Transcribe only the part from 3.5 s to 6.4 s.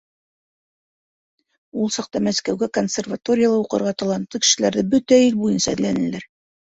уҡырға талантлы кешеләрҙе бөтә ил буйынса эҙләнеләр.